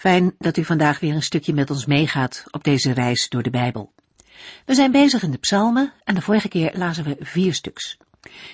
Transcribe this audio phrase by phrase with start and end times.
[0.00, 3.50] Fijn dat u vandaag weer een stukje met ons meegaat op deze reis door de
[3.50, 3.92] Bijbel.
[4.64, 7.96] We zijn bezig in de psalmen en de vorige keer lazen we vier stuks.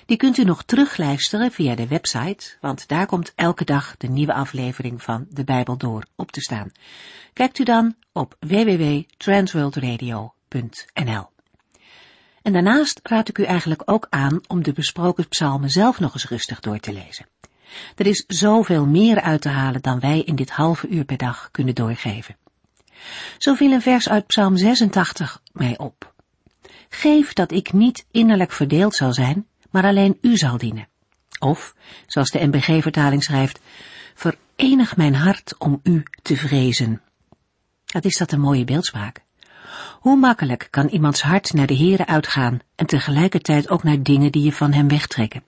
[0.06, 4.32] Die kunt u nog terugluisteren via de website, want daar komt elke dag de nieuwe
[4.32, 6.72] aflevering van de Bijbel door op te staan.
[7.32, 11.28] Kijkt u dan op www.transworldradio.nl.
[12.42, 16.28] En daarnaast raad ik u eigenlijk ook aan om de besproken psalmen zelf nog eens
[16.28, 17.26] rustig door te lezen.
[17.94, 21.48] Er is zoveel meer uit te halen dan wij in dit halve uur per dag
[21.50, 22.36] kunnen doorgeven.
[23.38, 26.14] Zo viel een vers uit Psalm 86 mij op.
[26.88, 30.88] Geef dat ik niet innerlijk verdeeld zal zijn, maar alleen u zal dienen.
[31.38, 31.74] Of,
[32.06, 33.60] zoals de MBG-vertaling schrijft,
[34.14, 37.02] verenig mijn hart om u te vrezen.
[37.86, 39.24] Wat is dat een mooie beeldspraak.
[40.00, 44.42] Hoe makkelijk kan iemands hart naar de Here uitgaan en tegelijkertijd ook naar dingen die
[44.42, 45.42] je van hem wegtrekken.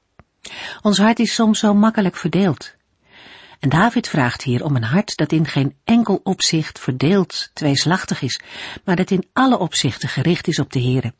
[0.82, 2.76] Ons hart is soms zo makkelijk verdeeld.
[3.58, 8.40] En David vraagt hier om een hart dat in geen enkel opzicht verdeeld, tweeslachtig is,
[8.84, 11.14] maar dat in alle opzichten gericht is op de Here.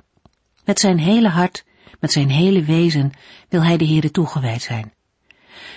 [0.65, 1.65] Met zijn hele hart,
[2.01, 3.13] met zijn hele wezen
[3.49, 4.93] wil hij de Here toegewijd zijn.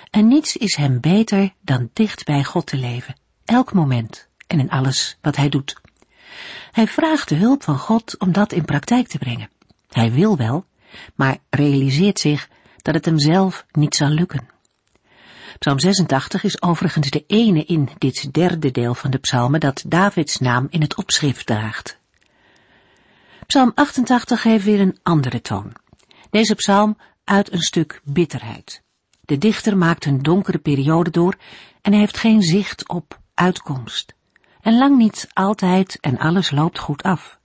[0.10, 4.70] En niets is hem beter dan dicht bij God te leven, elk moment en in
[4.70, 5.82] alles wat hij doet.
[6.72, 9.50] Hij vraagt de hulp van God om dat in praktijk te brengen.
[9.90, 10.66] Hij wil wel,
[11.16, 12.50] maar realiseert zich
[12.82, 14.50] dat het hem zelf niet zal lukken.
[15.60, 20.38] Psalm 86 is overigens de ene in dit derde deel van de psalmen dat Davids
[20.38, 22.00] naam in het opschrift draagt.
[23.48, 25.74] Psalm 88 heeft weer een andere toon.
[26.30, 28.82] Deze psalm uit een stuk bitterheid.
[29.22, 31.36] De dichter maakt een donkere periode door
[31.82, 34.14] en hij heeft geen zicht op uitkomst.
[34.62, 37.40] En lang niet altijd en alles loopt goed af.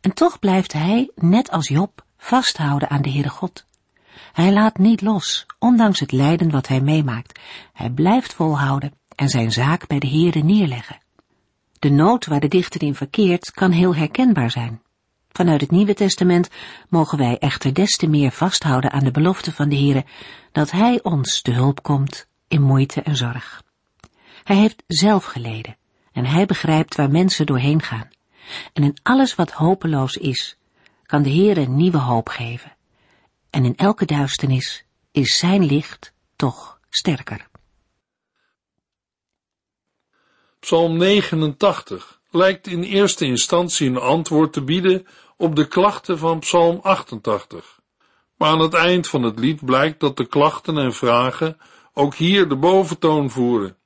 [0.00, 3.66] En toch blijft hij, net als Job, vasthouden aan de Heere God.
[4.32, 7.40] Hij laat niet los, ondanks het lijden wat hij meemaakt.
[7.72, 10.98] Hij blijft volhouden en zijn zaak bij de Heere neerleggen.
[11.78, 14.82] De nood waar de dichter in verkeert kan heel herkenbaar zijn.
[15.28, 16.48] Vanuit het Nieuwe Testament
[16.88, 20.04] mogen wij echter des te meer vasthouden aan de belofte van de Heere
[20.52, 23.62] dat Hij ons te hulp komt in moeite en zorg.
[24.44, 25.76] Hij heeft zelf geleden
[26.12, 28.08] en Hij begrijpt waar mensen doorheen gaan.
[28.72, 30.56] En in alles wat hopeloos is,
[31.02, 32.72] kan de Heere nieuwe hoop geven
[33.52, 37.48] en in elke duisternis is zijn licht toch sterker.
[40.60, 46.80] Psalm 89 lijkt in eerste instantie een antwoord te bieden op de klachten van Psalm
[46.82, 47.80] 88.
[48.36, 51.58] Maar aan het eind van het lied blijkt dat de klachten en vragen
[51.92, 53.76] ook hier de boventoon voeren.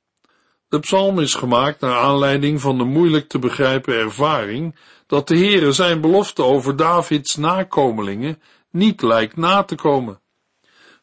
[0.69, 4.75] De psalm is gemaakt naar aanleiding van de moeilijk te begrijpen ervaring
[5.07, 8.41] dat de Heere zijn belofte over Davids nakomelingen
[8.77, 10.19] niet lijkt na te komen.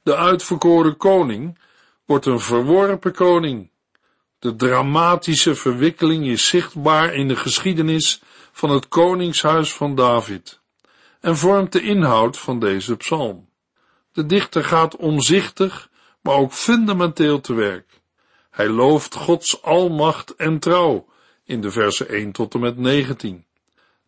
[0.03, 1.59] De uitverkoren koning
[2.05, 3.71] wordt een verworpen koning.
[4.39, 10.63] De dramatische verwikkeling is zichtbaar in de geschiedenis van het koningshuis van David
[11.21, 13.49] en vormt de inhoud van deze psalm.
[14.13, 18.01] De dichter gaat omzichtig, maar ook fundamenteel te werk.
[18.51, 21.07] Hij looft Gods almacht en trouw
[21.45, 23.45] in de versen 1 tot en met 19.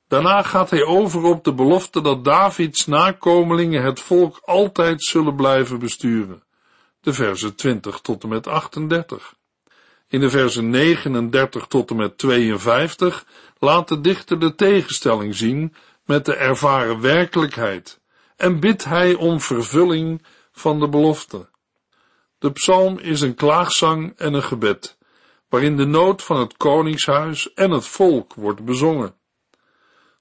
[0.08, 5.78] Daarna gaat hij over op de belofte dat Davids nakomelingen het volk altijd zullen blijven
[5.78, 6.42] besturen.
[7.00, 9.34] De versen 20 tot en met 38.
[10.08, 13.26] In de versen 39 tot en met 52
[13.58, 15.74] laat de dichter de tegenstelling zien
[16.04, 18.00] met de ervaren werkelijkheid
[18.36, 21.48] en bidt hij om vervulling van de belofte.
[22.38, 24.98] De psalm is een klaagzang en een gebed,
[25.48, 29.14] waarin de nood van het koningshuis en het volk wordt bezongen.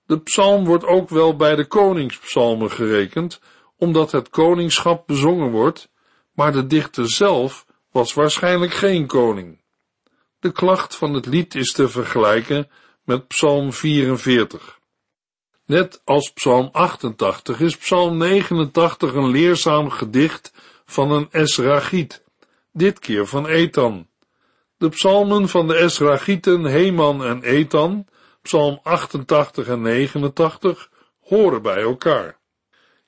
[0.05, 3.39] De psalm wordt ook wel bij de koningspsalmen gerekend,
[3.77, 5.89] omdat het koningschap bezongen wordt,
[6.33, 9.61] maar de dichter zelf was waarschijnlijk geen koning.
[10.39, 12.69] De klacht van het lied is te vergelijken
[13.03, 14.79] met psalm 44.
[15.65, 20.53] Net als psalm 88 is psalm 89 een leerzaam gedicht
[20.85, 22.23] van een Esrachiet,
[22.71, 24.07] dit keer van Ethan.
[24.77, 28.07] De psalmen van de Esrachieten Heman en Ethan
[28.45, 30.89] Psalm 88 en 89
[31.19, 32.37] horen bij elkaar.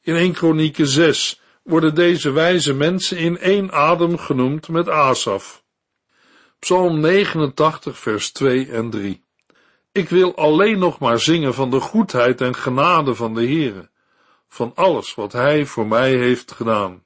[0.01, 5.63] In 1 Kronieken 6 worden deze wijze mensen in één adem genoemd met Asaf.
[6.59, 9.23] Psalm 89 vers 2 en 3.
[9.91, 13.89] Ik wil alleen nog maar zingen van de goedheid en genade van de Heere,
[14.47, 17.03] van alles wat Hij voor mij heeft gedaan.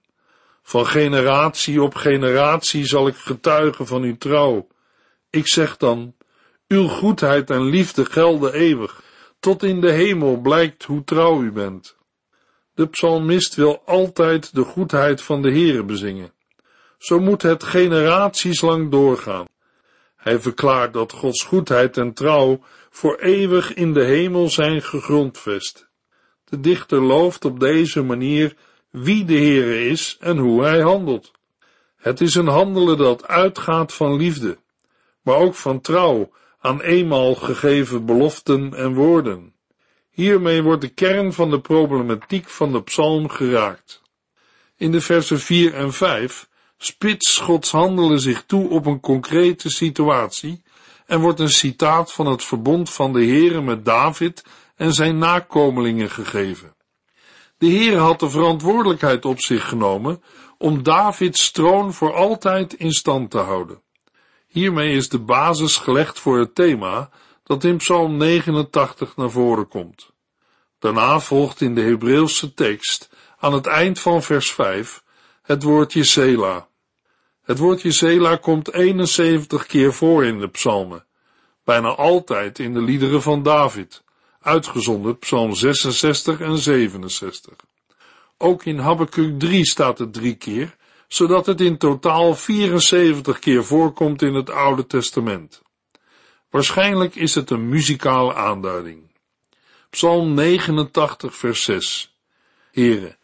[0.62, 4.68] Van generatie op generatie zal ik getuigen van uw trouw.
[5.30, 6.16] Ik zeg dan,
[6.72, 9.02] uw goedheid en liefde gelden eeuwig,
[9.40, 11.96] tot in de hemel blijkt hoe trouw u bent.
[12.74, 16.34] De psalmist wil altijd de goedheid van de Heere bezingen.
[16.98, 19.46] Zo moet het generaties lang doorgaan.
[20.16, 22.60] Hij verklaart dat Gods goedheid en trouw
[22.90, 25.90] voor eeuwig in de hemel zijn gegrondvest.
[26.46, 28.56] De dichter looft op deze manier
[28.90, 31.32] wie de Heere is en hoe hij handelt.
[31.98, 34.58] Het is een handelen dat uitgaat van liefde,
[35.22, 36.32] maar ook van trouw
[36.62, 39.54] aan eenmaal gegeven beloften en woorden.
[40.10, 44.02] Hiermee wordt de kern van de problematiek van de psalm geraakt.
[44.78, 50.64] In de versen 4 en 5 spits Gods handelen zich toe op een concrete situatie
[51.06, 54.44] en wordt een citaat van het verbond van de Heere met David
[54.76, 56.76] en zijn nakomelingen gegeven.
[57.58, 60.24] De Heere had de verantwoordelijkheid op zich genomen
[60.58, 63.82] om Davids troon voor altijd in stand te houden.
[64.52, 67.10] Hiermee is de basis gelegd voor het thema
[67.44, 70.12] dat in Psalm 89 naar voren komt.
[70.80, 73.10] Daarna volgt in de Hebreeuwse tekst
[73.40, 75.04] aan het eind van vers 5
[75.42, 76.68] het woordje Sela.
[77.42, 81.06] Het woordje Sela komt 71 keer voor in de psalmen,
[81.64, 84.04] bijna altijd in de liederen van David,
[84.42, 87.54] uitgezonderd psalm 66 en 67.
[88.38, 90.76] Ook in Habakkuk 3 staat het drie keer,
[91.14, 95.62] zodat het in totaal 74 keer voorkomt in het Oude Testament.
[96.50, 99.12] Waarschijnlijk is het een muzikale aanduiding.
[99.90, 102.16] Psalm 89 vers 6
[102.72, 103.18] Here,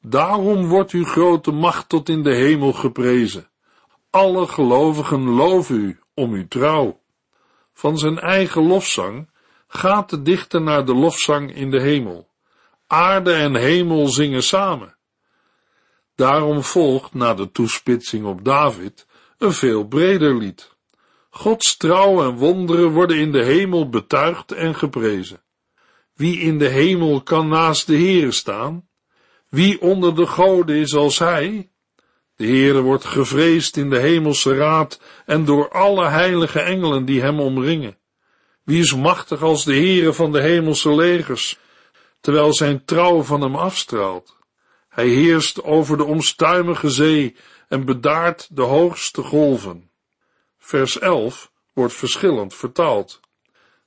[0.00, 3.48] daarom wordt uw grote macht tot in de hemel geprezen.
[4.10, 7.00] Alle gelovigen loven u om uw trouw.
[7.72, 9.30] Van zijn eigen lofzang
[9.66, 12.28] gaat de dichter naar de lofzang in de hemel.
[12.86, 14.96] Aarde en hemel zingen samen.
[16.22, 19.06] Daarom volgt, na de toespitsing op David,
[19.38, 20.70] een veel breder lied.
[21.30, 25.42] Gods trouw en wonderen worden in de hemel betuigd en geprezen.
[26.14, 28.88] Wie in de hemel kan naast de Heere staan?
[29.48, 31.70] Wie onder de goden is als hij?
[32.36, 37.40] De Heere wordt gevreesd in de hemelse raad en door alle heilige engelen die hem
[37.40, 37.98] omringen.
[38.64, 41.58] Wie is machtig als de Heere van de hemelse legers,
[42.20, 44.40] terwijl zijn trouw van hem afstraalt?
[44.92, 47.36] Hij heerst over de omstuimige zee
[47.68, 49.90] en bedaart de hoogste golven.
[50.58, 53.20] Vers 11 wordt verschillend vertaald.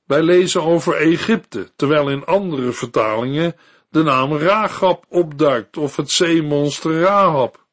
[0.05, 3.55] Wij lezen over Egypte, terwijl in andere vertalingen
[3.89, 7.65] de naam Rahab opduikt of het zeemonster Rahab.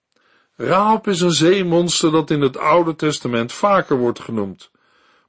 [0.56, 4.70] Rahab is een zeemonster dat in het Oude Testament vaker wordt genoemd.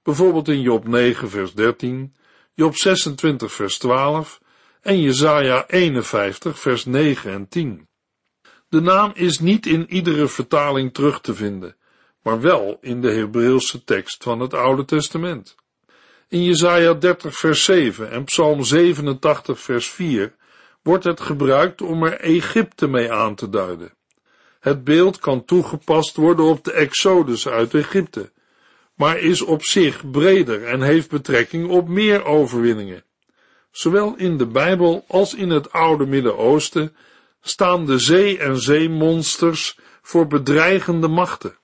[0.02, 2.16] Bijvoorbeeld in Job 9 vers 13,
[2.54, 4.42] Job 26 vers 12
[4.82, 7.88] en Jesaja 51 vers 9 en 10.
[8.74, 11.76] De naam is niet in iedere vertaling terug te vinden,
[12.22, 15.56] maar wel in de Hebreeuwse tekst van het Oude Testament.
[16.28, 20.34] In Jesaja 30 vers 7 en Psalm 87 vers 4
[20.82, 23.94] wordt het gebruikt om er Egypte mee aan te duiden.
[24.60, 28.32] Het beeld kan toegepast worden op de Exodus uit Egypte,
[28.96, 33.04] maar is op zich breder en heeft betrekking op meer overwinningen.
[33.72, 36.96] Zowel in de Bijbel als in het oude Midden-Oosten
[37.46, 41.58] staan de zee- en zeemonsters voor bedreigende machten.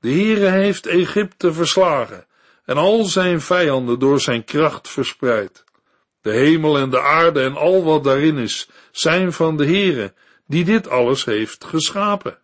[0.00, 2.26] De Heere heeft Egypte verslagen
[2.64, 5.64] en al zijn vijanden door zijn kracht verspreid.
[6.20, 10.14] De hemel en de aarde en al wat daarin is, zijn van de Heere,
[10.46, 12.38] die dit alles heeft geschapen.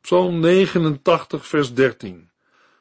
[0.00, 2.30] Psalm 89 vers 13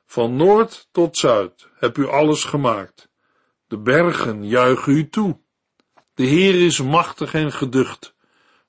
[0.05, 3.09] Van noord tot zuid heb u alles gemaakt.
[3.67, 5.39] De bergen juichen u toe.
[6.13, 8.14] De Heer is machtig en geducht,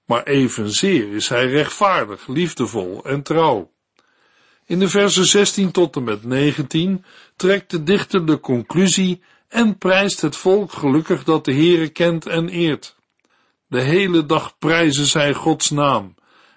[0.06, 3.70] maar evenzeer is hij rechtvaardig, liefdevol en trouw.
[4.66, 7.04] In de versen 16 tot en met 19
[7.36, 12.48] trekt de dichter de conclusie en prijst het volk gelukkig dat de Heere kent en
[12.48, 12.96] eert.
[13.66, 16.14] De hele dag prijzen zij Gods naam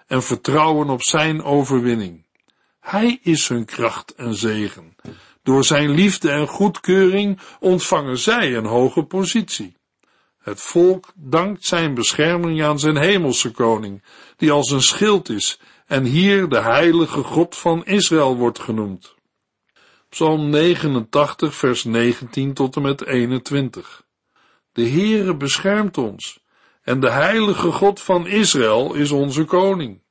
[0.07, 2.25] en vertrouwen op zijn overwinning.
[2.79, 4.95] Hij is hun kracht en zegen.
[5.43, 9.77] Door zijn liefde en goedkeuring ontvangen zij een hoge positie.
[10.49, 14.03] Het volk dankt zijn bescherming aan zijn hemelse koning,
[14.37, 19.15] die als een schild is en hier de heilige God van Israël wordt genoemd.
[20.09, 24.03] Psalm 89 vers 19 tot en met 21.
[24.71, 26.39] De Heere beschermt ons
[26.81, 30.01] en de heilige God van Israël is onze koning.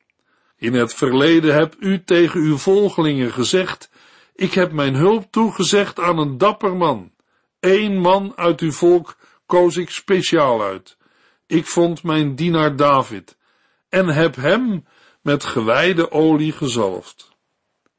[0.57, 3.91] In het verleden hebt u tegen uw volgelingen gezegd,
[4.35, 7.13] ik heb mijn hulp toegezegd aan een dapper man.
[7.61, 9.17] Eén man uit uw volk
[9.49, 10.97] koos ik speciaal uit.
[11.47, 13.37] Ik vond mijn dienaar David
[13.89, 14.85] en heb hem
[15.23, 17.37] met gewijde olie gezalfd.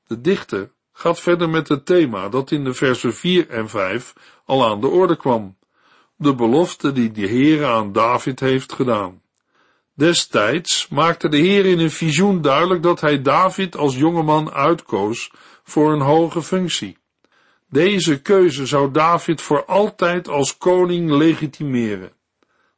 [0.08, 4.14] De dichter gaat verder met het thema dat in de versen 4 en 5
[4.46, 5.58] al aan de orde kwam.
[6.16, 9.22] De belofte die de Heer aan David heeft gedaan.
[9.94, 15.32] Destijds maakte de Heer in een visioen duidelijk dat hij David als jongeman uitkoos
[15.64, 16.99] voor een hoge functie.
[17.70, 22.12] Deze keuze zou David voor altijd als koning legitimeren.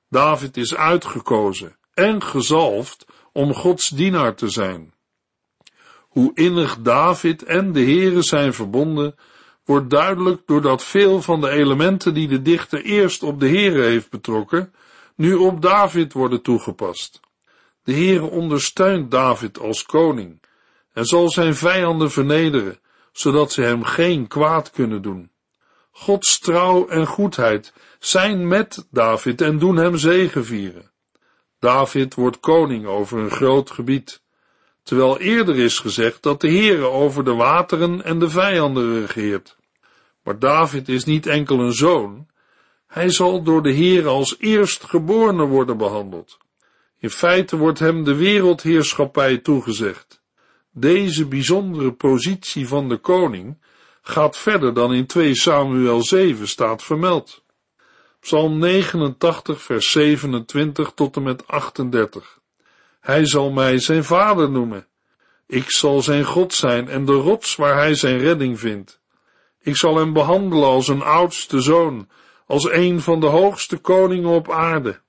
[0.09, 4.93] David is uitgekozen en gezalfd om Gods dienaar te zijn.
[5.99, 9.15] Hoe innig David en de Heere zijn verbonden,
[9.65, 14.09] wordt duidelijk doordat veel van de elementen die de dichter eerst op de Heere heeft
[14.09, 14.73] betrokken,
[15.15, 17.19] nu op David worden toegepast.
[17.83, 20.41] De Heere ondersteunt David als koning
[20.93, 22.79] en zal zijn vijanden vernederen,
[23.11, 25.31] zodat ze hem geen kwaad kunnen doen.
[25.91, 30.91] Gods trouw en goedheid zijn met David en doen hem zegevieren.
[31.59, 34.21] David wordt koning over een groot gebied,
[34.83, 39.57] terwijl eerder is gezegd dat de Heere over de wateren en de vijanden regeert.
[40.23, 42.27] Maar David is niet enkel een zoon,
[42.87, 46.37] hij zal door de Heere als eerstgeborene worden behandeld.
[46.99, 50.20] In feite wordt hem de wereldheerschappij toegezegd.
[50.73, 53.57] Deze bijzondere positie van de koning
[54.01, 57.43] gaat verder dan in 2 Samuel 7 staat vermeld.
[58.19, 62.39] Psalm 89 vers 27 tot en met 38.
[62.99, 64.87] Hij zal mij zijn vader noemen.
[65.47, 69.01] Ik zal zijn God zijn en de rots waar hij zijn redding vindt.
[69.61, 72.09] Ik zal hem behandelen als een oudste zoon,
[72.45, 75.01] als een van de hoogste koningen op aarde.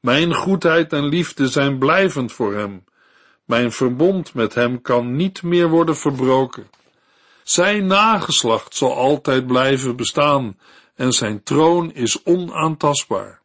[0.00, 2.84] Mijn goedheid en liefde zijn blijvend voor hem.
[3.48, 6.70] Mijn verbond met hem kan niet meer worden verbroken.
[7.42, 10.58] Zijn nageslacht zal altijd blijven bestaan
[10.94, 13.40] en zijn troon is onaantastbaar.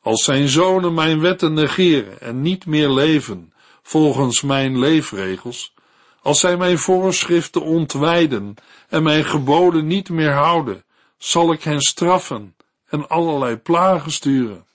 [0.00, 5.74] Als zijn zonen mijn wetten negeren en niet meer leven volgens mijn leefregels,
[6.20, 8.54] als zij mijn voorschriften ontwijden
[8.88, 10.84] en mijn geboden niet meer houden,
[11.18, 12.56] zal ik hen straffen
[12.88, 14.66] en allerlei plagen sturen.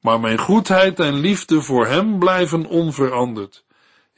[0.00, 3.64] Maar mijn goedheid en liefde voor hem blijven onveranderd.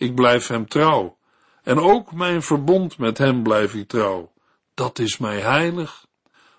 [0.02, 1.16] Ik blijf hem trouw.
[1.62, 4.32] En ook mijn verbond met hem blijf ik trouw.
[4.74, 6.06] Dat is mij heilig.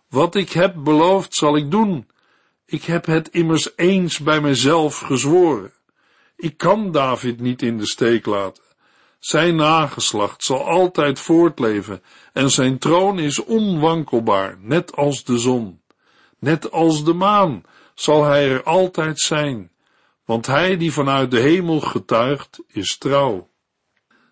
[0.10, 2.08] Wat ik heb beloofd zal ik doen.
[2.66, 5.74] Ik heb het immers eens bij mezelf gezworen.
[6.36, 8.64] Ik kan David niet in de steek laten.
[9.20, 15.82] Zijn nageslacht zal altijd voortleven en zijn troon is onwankelbaar, net als de zon.
[16.40, 19.72] Net als de maan zal hij er altijd zijn,
[20.26, 23.50] want hij die vanuit de hemel getuigt, is trouw.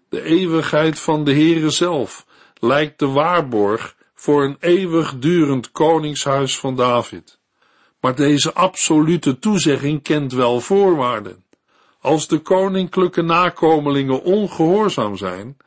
[0.10, 2.26] De eeuwigheid van de Heere zelf
[2.60, 7.40] lijkt de waarborg voor een eeuwigdurend koningshuis van David.
[8.00, 11.46] Maar deze absolute toezegging kent wel voorwaarden.
[12.00, 15.58] Als de koninklijke nakomelingen ongehoorzaam zijn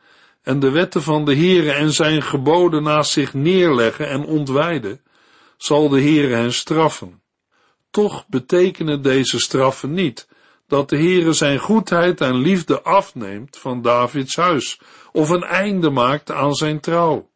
[0.41, 5.01] en de wetten van de Heere en zijn geboden naast zich neerleggen en ontwijden,
[5.57, 7.21] zal de Heere hen straffen.
[7.95, 10.27] Toch betekenen deze straffen niet
[10.67, 14.79] dat de Heere zijn goedheid en liefde afneemt van Davids huis
[15.11, 17.29] of een einde maakt aan zijn trouw.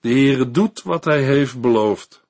[0.00, 2.24] De Heere doet wat hij heeft beloofd.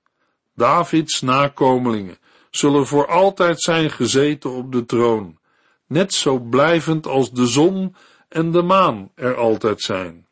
[0.55, 2.19] Davids nakomelingen
[2.51, 5.39] zullen voor altijd zijn gezeten op de troon,
[5.87, 7.97] net zo blijvend als de zon
[8.29, 10.27] en de maan er altijd zijn.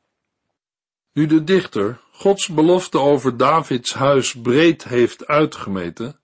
[1.12, 6.20] Nu de dichter Gods belofte over Davids huis breed heeft uitgemeten,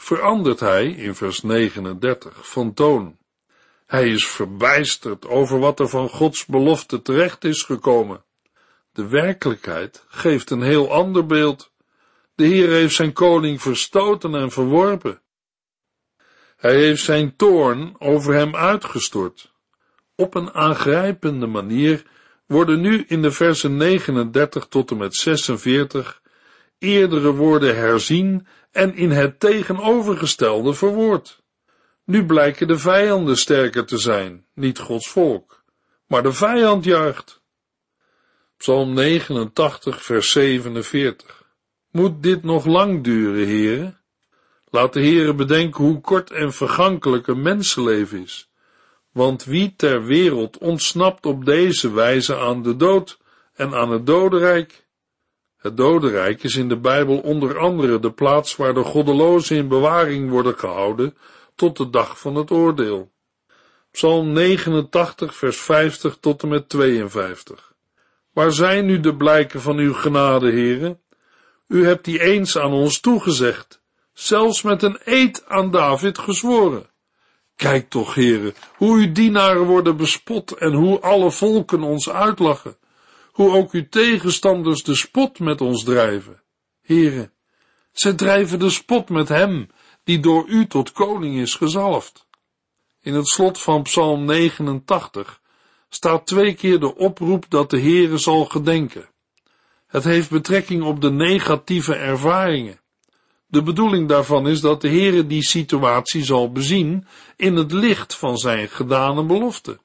[0.00, 3.18] verandert hij in vers 39 van toon.
[3.86, 8.24] Hij is verbijsterd over wat er van Gods belofte terecht is gekomen.
[8.92, 11.72] De werkelijkheid geeft een heel ander beeld.
[12.34, 15.22] De Heer heeft zijn koning verstoten en verworpen.
[16.56, 19.52] Hij heeft zijn toorn over hem uitgestort.
[20.14, 22.06] Op een aangrijpende manier
[22.46, 26.20] worden nu in de versen 39 tot en met 46
[26.78, 31.42] eerdere woorden herzien en in het tegenovergestelde verwoord.
[32.04, 35.64] Nu blijken de vijanden sterker te zijn, niet Gods volk,
[36.06, 37.42] maar de vijand juicht.
[38.56, 41.42] Psalm 89, vers 47.
[41.90, 44.00] Moet dit nog lang duren, heren?
[44.70, 48.50] Laat de heren bedenken hoe kort en vergankelijk een mensenleven is.
[49.12, 53.18] Want wie ter wereld ontsnapt op deze wijze aan de dood
[53.52, 54.88] en aan het dodenrijk?
[55.60, 60.30] Het dodenrijk is in de Bijbel onder andere de plaats waar de goddelozen in bewaring
[60.30, 61.16] worden gehouden
[61.54, 63.12] tot de dag van het oordeel.
[63.90, 67.72] Psalm 89, vers 50 tot en met 52.
[68.32, 71.00] Waar zijn nu de blijken van uw genade, heren?
[71.68, 76.86] U hebt die eens aan ons toegezegd, zelfs met een eed aan David gezworen.
[77.56, 82.76] Kijk toch, heren, hoe uw dienaren worden bespot en hoe alle volken ons uitlachen,
[83.40, 86.42] hoe ook uw tegenstanders de spot met ons drijven.
[86.80, 87.32] Heren,
[87.92, 89.68] ze drijven de spot met hem,
[90.04, 92.26] die door u tot koning is gezalfd.
[93.00, 95.40] In het slot van Psalm 89
[95.88, 99.08] staat twee keer de oproep dat de Heere zal gedenken.
[99.86, 102.80] Het heeft betrekking op de negatieve ervaringen.
[103.46, 107.06] De bedoeling daarvan is dat de Heere die situatie zal bezien
[107.36, 109.78] in het licht van zijn gedane belofte.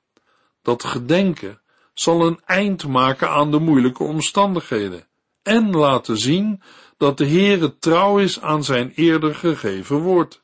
[0.61, 1.59] Dat gedenken
[1.99, 5.07] zal een eind maken aan de moeilijke omstandigheden
[5.43, 6.61] en laten zien
[6.97, 10.41] dat de Heere trouw is aan zijn eerder gegeven woord.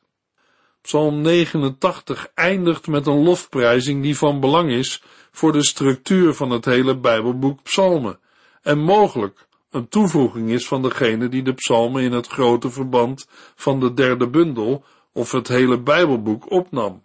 [0.82, 6.64] Psalm 89 eindigt met een lofprijzing die van belang is voor de structuur van het
[6.64, 8.18] hele Bijbelboek Psalmen
[8.62, 13.80] en mogelijk een toevoeging is van degene die de psalmen in het grote verband van
[13.80, 17.02] de derde bundel of het hele Bijbelboek opnam.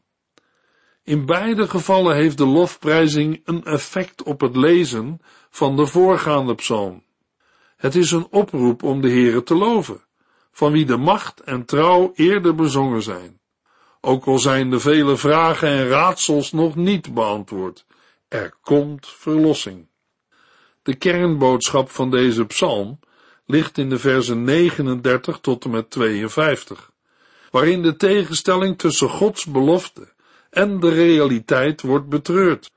[1.08, 7.04] In beide gevallen heeft de lofprijzing een effect op het lezen van de voorgaande psalm.
[7.78, 10.04] Het is een oproep om de Heere te loven,
[10.52, 13.40] van wie de macht en trouw eerder bezongen zijn.
[14.02, 17.86] Ook al zijn de vele vragen en raadsels nog niet beantwoord,
[18.28, 19.88] er komt verlossing.
[20.84, 23.00] De kernboodschap van deze psalm
[23.46, 26.92] ligt in de versen 39 tot en met 52,
[27.52, 30.16] waarin de tegenstelling tussen Gods belofte
[30.50, 32.72] en de realiteit wordt betreurd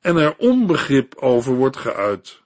[0.00, 2.40] en er onbegrip over wordt geuit.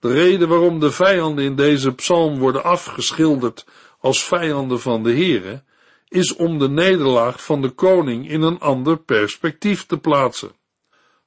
[0.00, 3.66] De reden waarom de vijanden in deze psalm worden afgeschilderd
[4.00, 5.62] als vijanden van de Here,
[6.08, 10.52] is om de nederlaag van de koning in een ander perspectief te plaatsen.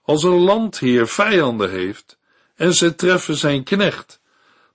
[0.02, 2.18] Als een landheer vijanden heeft
[2.56, 4.22] en ze treffen zijn knecht,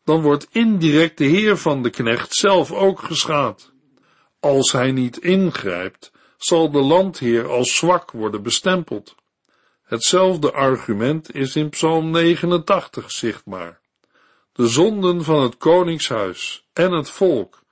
[0.04, 3.72] dan wordt indirect de heer van de knecht zelf ook geschaad.
[4.40, 6.12] Als hij niet ingrijpt,
[6.44, 9.14] zal de landheer als zwak worden bestempeld.
[9.82, 13.80] Hetzelfde argument is in Psalm 89 zichtbaar.
[14.52, 17.62] De zonden van het koningshuis en het volk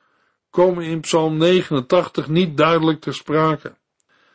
[0.51, 3.75] komen in Psalm 89 niet duidelijk ter sprake.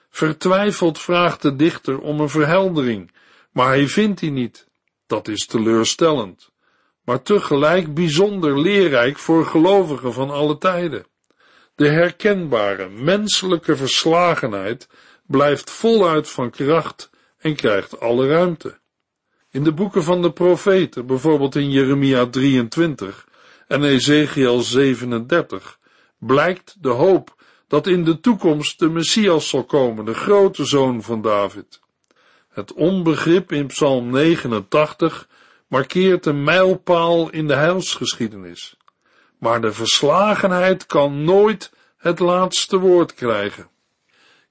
[0.09, 3.11] Vertwijfeld vraagt de dichter om een verheldering,
[3.51, 4.67] maar hij vindt die niet.
[5.07, 6.51] Dat is teleurstellend,
[7.03, 11.05] maar tegelijk bijzonder leerrijk voor gelovigen van alle tijden.
[11.77, 14.87] De herkenbare menselijke verslagenheid
[15.25, 18.79] blijft voluit van kracht en krijgt alle ruimte.
[19.51, 23.27] In de boeken van de profeten, bijvoorbeeld in Jeremia 23
[23.67, 25.79] en Ezekiel 37,
[26.17, 27.35] blijkt de hoop
[27.67, 31.79] dat in de toekomst de Messias zal komen, de grote zoon van David.
[32.49, 35.27] Het onbegrip in Psalm 89
[35.67, 38.76] markeert een mijlpaal in de heilsgeschiedenis.
[39.39, 43.69] Maar de verslagenheid kan nooit het laatste woord krijgen.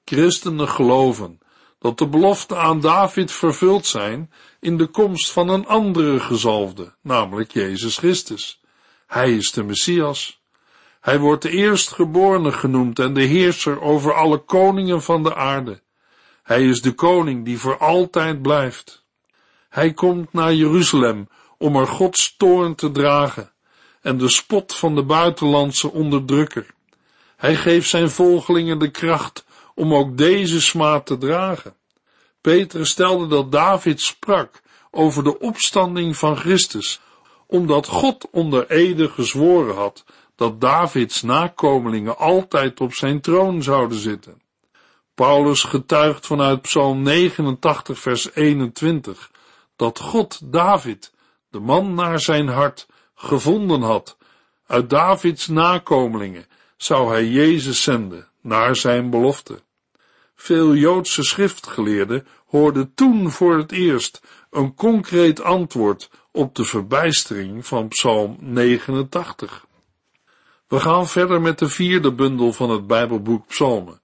[0.04, 1.38] Christenen geloven
[1.78, 7.52] dat de beloften aan David vervuld zijn in de komst van een andere gezalfde, namelijk
[7.52, 8.60] Jezus Christus.
[9.06, 10.40] Hij is de Messias.
[11.00, 15.82] Hij wordt de eerstgeborene genoemd en de heerser over alle koningen van de aarde.
[16.42, 19.04] Hij is de koning die voor altijd blijft.
[19.68, 23.54] Hij komt naar Jeruzalem om er Gods toorn te dragen
[24.06, 26.66] en de spot van de buitenlandse onderdrukker.
[27.36, 31.74] Hij geeft zijn volgelingen de kracht om ook deze smaad te dragen.
[32.40, 37.00] Petrus stelde dat David sprak over de opstanding van Christus,
[37.46, 40.04] omdat God onder Ede gezworen had
[40.36, 44.42] dat Davids nakomelingen altijd op zijn troon zouden zitten.
[45.14, 49.30] Paulus getuigt vanuit Psalm 89 vers 21
[49.76, 51.12] dat God David,
[51.50, 52.86] de man naar zijn hart,
[53.16, 54.16] gevonden had.
[54.66, 59.60] Uit Davids nakomelingen zou hij Jezus zenden, naar zijn belofte.
[60.34, 67.88] Veel Joodse schriftgeleerden hoorden toen voor het eerst een concreet antwoord op de verbijstering van
[67.88, 69.66] Psalm 89.
[70.68, 74.00] We gaan verder met de vierde bundel van het Bijbelboek Psalmen,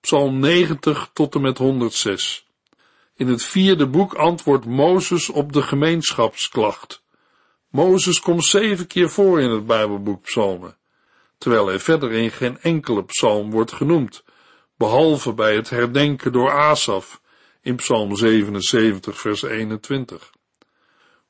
[0.00, 2.46] Psalm 90 tot en met 106.
[3.16, 7.02] In het vierde boek antwoordt Mozes op de gemeenschapsklacht.
[7.76, 10.76] Mozes komt zeven keer voor in het Bijbelboek Psalmen,
[11.38, 14.24] terwijl hij verder in geen enkele psalm wordt genoemd,
[14.76, 17.20] behalve bij het herdenken door Asaf
[17.60, 20.30] in Psalm 77 vers 21.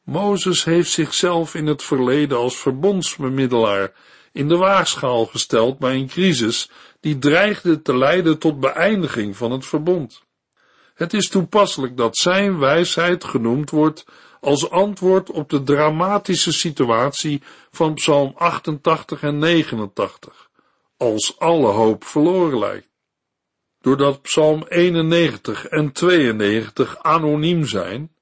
[0.03, 3.93] Mozes heeft zichzelf in het verleden als verbondsbemiddelaar
[4.33, 9.67] in de waagschaal gesteld bij een crisis die dreigde te leiden tot beëindiging van het
[9.67, 10.23] verbond.
[10.95, 14.05] Het is toepasselijk dat zijn wijsheid genoemd wordt
[14.47, 20.51] als antwoord op de dramatische situatie van Psalm 88 en 89,
[20.97, 22.89] als alle hoop verloren lijkt.
[23.81, 28.13] Doordat Psalm 91 en 92 anoniem zijn,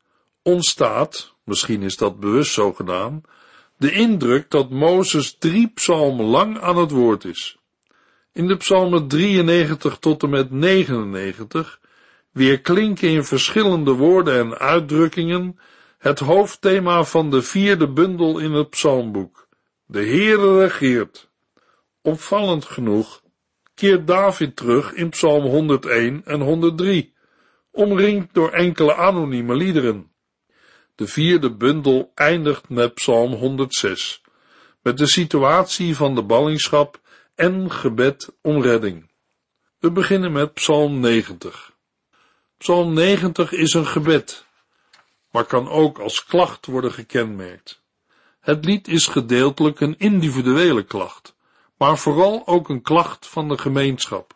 [0.42, 3.22] ontstaat, misschien is dat bewust zo gedaan,
[3.76, 7.56] de indruk dat Mozes drie psalmen lang aan het woord is.
[8.32, 11.80] In de psalmen 93 tot en met 99
[12.32, 15.58] weer klinken in verschillende woorden en uitdrukkingen
[16.04, 19.48] het hoofdthema van de vierde bundel in het psalmboek.
[19.86, 21.30] De Heere regeert.
[22.02, 23.22] Opvallend genoeg
[23.74, 27.14] keert David terug in psalm 101 en 103,
[27.70, 30.12] omringd door enkele anonieme liederen.
[30.94, 34.22] De vierde bundel eindigt met psalm 106,
[34.82, 37.00] met de situatie van de ballingschap
[37.34, 39.10] en gebed om redding.
[39.78, 41.72] We beginnen met psalm 90.
[42.58, 44.44] Psalm 90 is een gebed,
[45.34, 47.82] maar kan ook als klacht worden gekenmerkt.
[48.40, 51.36] Het lied is gedeeltelijk een individuele klacht,
[51.76, 54.34] maar vooral ook een klacht van de gemeenschap.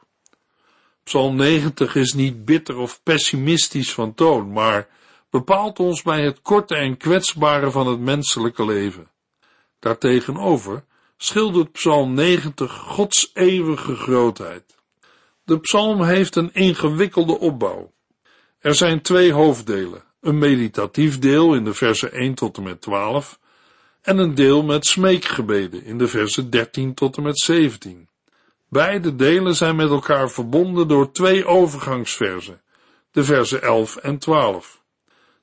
[1.02, 4.88] Psalm 90 is niet bitter of pessimistisch van toon, maar
[5.30, 9.11] bepaalt ons bij het korte en kwetsbare van het menselijke leven.
[9.78, 10.84] Daartegenover
[11.16, 14.76] schildert Psalm 90 Gods eeuwige grootheid.
[15.44, 17.92] De psalm heeft een ingewikkelde opbouw.
[18.58, 23.38] Er zijn twee hoofddelen, een meditatief deel in de versen 1 tot en met 12
[24.02, 28.09] en een deel met smeekgebeden in de versen 13 tot en met 17.
[28.68, 32.61] Beide delen zijn met elkaar verbonden door twee overgangsversen,
[33.11, 34.83] de versen 11 en 12.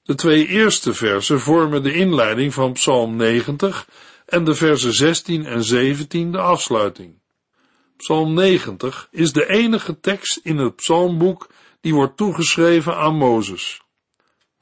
[0.03, 3.87] De twee eerste versen vormen de inleiding van Psalm 90
[4.25, 7.19] en de versen 16 en 17 de afsluiting.
[7.97, 11.49] Psalm 90 is de enige tekst in het psalmboek
[11.81, 13.84] die wordt toegeschreven aan Mozes.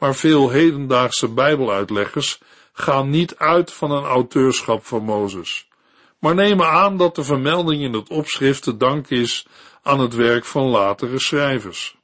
[0.04, 2.40] Maar veel hedendaagse Bijbeluitleggers
[2.74, 5.68] gaan niet uit van een auteurschap van Mozes,
[6.20, 9.48] maar nemen aan dat de vermelding in het opschrift te dank is
[9.82, 11.98] aan het werk van latere schrijvers.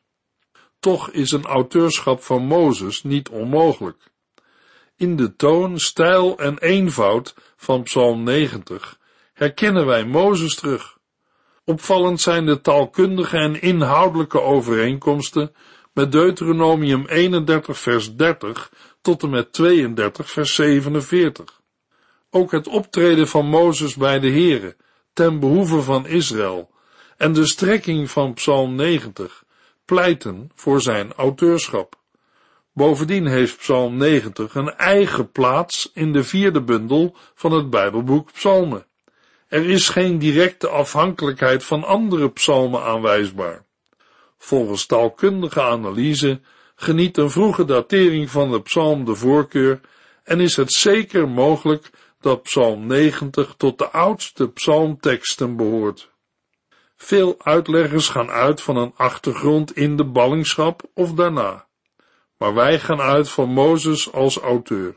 [0.80, 4.12] Toch is een auteurschap van Mozes niet onmogelijk.
[4.98, 8.98] In de toon, stijl en eenvoud van Psalm 90
[9.34, 10.98] herkennen wij Mozes terug.
[11.66, 15.54] Opvallend zijn de taalkundige en inhoudelijke overeenkomsten
[16.00, 21.62] met Deuteronomium 31 vers 30 tot en met 32 vers 47.
[22.30, 24.76] Ook het optreden van Mozes bij de Here
[25.14, 26.70] ten behoeve van Israël
[27.18, 29.44] en de strekking van Psalm 90
[29.86, 31.96] pleiten voor zijn auteurschap.
[32.74, 38.86] Bovendien heeft Psalm 90 een eigen plaats in de vierde bundel van het Bijbelboek Psalmen.
[39.48, 43.68] Er is geen directe afhankelijkheid van andere psalmen aanwijsbaar.
[44.39, 46.39] Volgens taalkundige analyse
[46.75, 49.80] geniet een vroege datering van de psalm de voorkeur
[50.23, 56.12] en is het zeker mogelijk dat psalm 90 tot de oudste psalmteksten behoort.
[56.95, 61.67] Veel uitleggers gaan uit van een achtergrond in de ballingschap of daarna,
[62.38, 64.95] maar wij gaan uit van Mozes als auteur.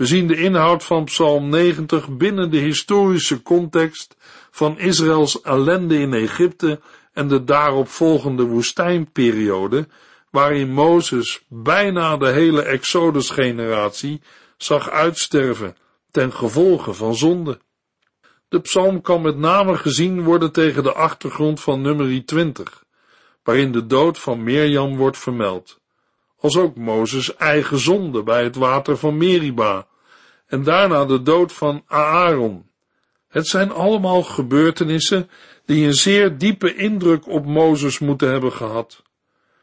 [0.00, 4.16] We zien de inhoud van Psalm 90 binnen de historische context
[4.50, 6.80] van Israëls ellende in Egypte
[7.12, 9.88] en de daaropvolgende woestijnperiode,
[10.30, 14.20] waarin Mozes bijna de hele Exodus-generatie
[14.56, 15.76] zag uitsterven
[16.10, 17.60] ten gevolge van zonde.
[18.48, 22.84] De psalm kan met name gezien worden tegen de achtergrond van nummer 20,
[23.42, 25.80] waarin de dood van Mirjam wordt vermeld,
[26.38, 29.86] als ook Mozes eigen zonde bij het water van Meriba,
[30.46, 32.68] en daarna de dood van Aaron.
[33.28, 35.30] Het zijn allemaal gebeurtenissen
[35.70, 39.02] die een zeer diepe indruk op Mozes moeten hebben gehad.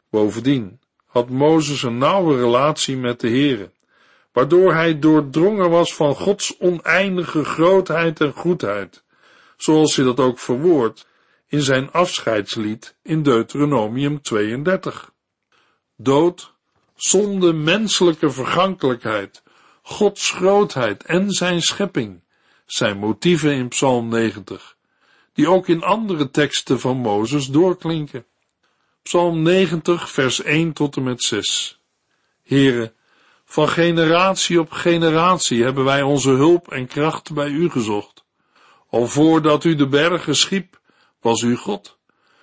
[0.09, 3.71] Bovendien had Mozes een nauwe relatie met de Heere,
[4.31, 9.03] waardoor hij doordrongen was van Gods oneindige grootheid en goedheid,
[9.57, 11.07] zoals hij dat ook verwoordt
[11.47, 15.11] in zijn afscheidslied in Deuteronomium 32.
[15.95, 16.53] Dood,
[16.95, 19.43] zonde, menselijke vergankelijkheid,
[19.81, 22.21] Gods grootheid en zijn schepping
[22.65, 24.76] zijn motieven in Psalm 90,
[25.37, 28.25] die ook in andere teksten van Mozes doorklinken.
[29.03, 31.81] Psalm 90, vers 1 tot en met 6.
[32.43, 32.93] Heren,
[33.45, 38.25] van generatie op generatie hebben wij onze hulp en kracht bij u gezocht.
[38.89, 40.79] Al voordat u de bergen schiep,
[41.21, 41.97] was u God.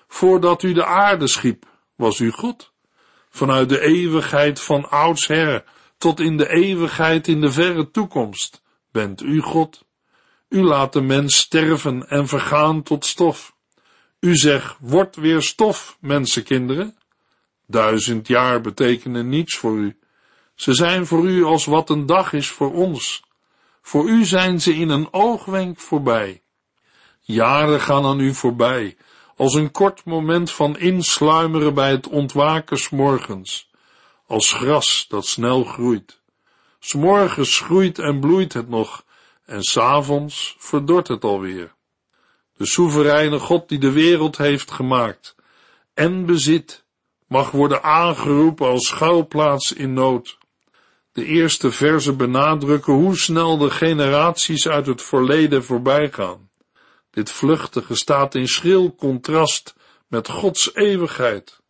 [0.09, 2.73] Voordat u de aarde schiep, was u God.
[3.31, 5.65] Vanuit de eeuwigheid van oudsher
[5.99, 9.85] tot in de eeuwigheid in de verre toekomst bent u God.
[10.55, 13.55] U laat de mens sterven en vergaan tot stof.
[14.21, 16.97] U zegt, word weer stof, mensenkinderen.
[17.67, 19.99] Duizend jaar betekenen niets voor u.
[20.55, 23.23] Ze zijn voor u als wat een dag is voor ons.
[23.83, 26.43] Voor u zijn ze in een oogwenk voorbij.
[27.21, 28.97] Jaren gaan aan u voorbij,
[29.37, 33.71] als een kort moment van insluimeren bij het ontwaken morgens,
[34.27, 36.21] als gras dat snel groeit.
[36.79, 39.04] S'morgens groeit en bloeit het nog,
[39.45, 41.75] en s'avonds verdort het alweer.
[42.57, 45.35] De soevereine God die de wereld heeft gemaakt
[45.95, 46.85] en bezit,
[47.27, 50.39] mag worden aangeroepen als schuilplaats in nood.
[51.13, 56.51] De eerste verzen benadrukken hoe snel de generaties uit het verleden voorbij gaan.
[57.11, 59.75] Dit vluchtige staat in schril contrast
[60.09, 61.61] met Gods eeuwigheid.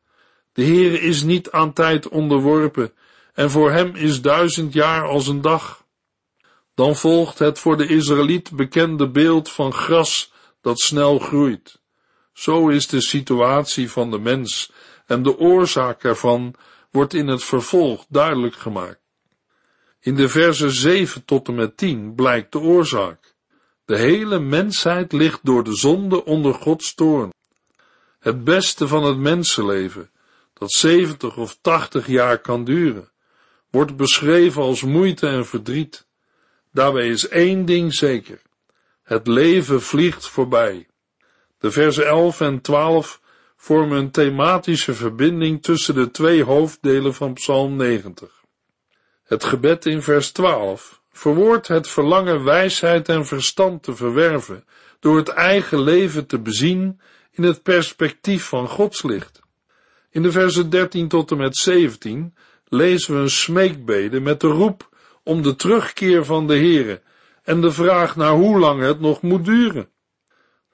[0.53, 2.93] De Heere is niet aan tijd onderworpen
[3.35, 5.84] en voor hem is duizend jaar als een dag.
[6.75, 11.81] Dan volgt het voor de Israëliet bekende beeld van gras dat snel groeit.
[12.33, 14.73] Zo is de situatie van de mens
[15.07, 16.55] en de oorzaak ervan
[16.91, 19.01] wordt in het vervolg duidelijk gemaakt.
[20.01, 23.35] In de versen 7 tot en met 10 blijkt de oorzaak.
[23.85, 27.33] De hele mensheid ligt door de zonde onder Gods toorn.
[28.19, 30.11] Het beste van het mensenleven,
[30.53, 33.11] dat 70 of 80 jaar kan duren,
[33.71, 36.07] wordt beschreven als moeite en verdriet.
[36.75, 38.43] Daarbij is één ding zeker.
[39.03, 40.87] Het leven vliegt voorbij.
[41.59, 43.21] De versen 11 en 12
[43.57, 48.43] vormen een thematische verbinding tussen de twee hoofddelen van Psalm 90.
[49.25, 54.65] Het gebed in vers 12 verwoordt het verlangen wijsheid en verstand te verwerven
[55.01, 59.41] door het eigen leven te bezien in het perspectief van Gods licht.
[60.11, 62.35] In de versen 13 tot en met 17
[62.69, 64.93] lezen we een smeekbede met de roep
[65.25, 67.03] om de terugkeer van de Heere
[67.43, 69.89] en de vraag naar hoe lang het nog moet duren.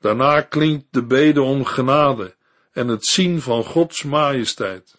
[0.01, 2.35] Daarna klinkt de bede om genade
[2.73, 4.95] en het zien van Gods majesteit.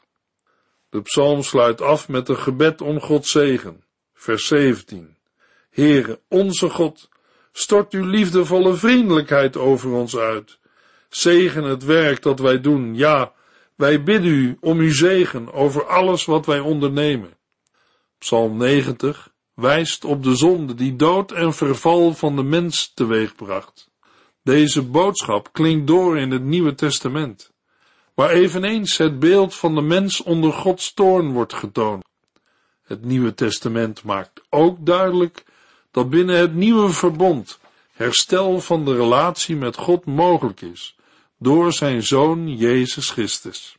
[0.90, 3.84] De psalm sluit af met een gebed om Gods zegen.
[4.14, 5.18] Vers 17.
[5.70, 7.10] Heere, onze God,
[7.52, 10.60] stort uw liefdevolle vriendelijkheid over ons uit.
[11.10, 12.96] Zegen het werk dat wij doen.
[12.96, 13.34] Ja,
[13.76, 17.34] wij bidden u om uw zegen over alles wat wij ondernemen.
[18.18, 19.31] Psalm 90
[19.62, 23.90] wijst op de zonde die dood en verval van de mens teweegbracht.
[24.44, 27.52] Deze boodschap klinkt door in het Nieuwe Testament,
[28.14, 32.04] waar eveneens het beeld van de mens onder Gods toorn wordt getoond.
[32.84, 35.44] Het Nieuwe Testament maakt ook duidelijk
[35.92, 37.60] dat binnen het nieuwe verbond
[37.92, 40.96] herstel van de relatie met God mogelijk is,
[41.38, 43.78] door zijn Zoon Jezus Christus.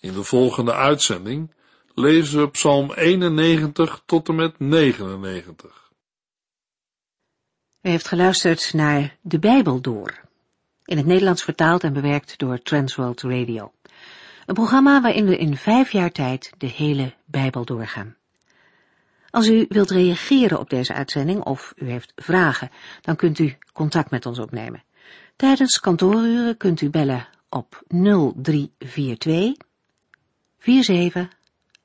[0.00, 1.50] In de volgende uitzending
[1.98, 5.90] lezen we Psalm 91 tot en met 99.
[7.82, 10.20] U heeft geluisterd naar De Bijbel Door,
[10.84, 13.72] in het Nederlands vertaald en bewerkt door Transworld Radio.
[14.46, 18.16] Een programma waarin we in vijf jaar tijd de hele Bijbel doorgaan.
[19.30, 24.10] Als u wilt reageren op deze uitzending of u heeft vragen, dan kunt u contact
[24.10, 24.84] met ons opnemen.
[25.36, 29.66] Tijdens kantooruren kunt u bellen op 0342
[30.58, 31.36] 47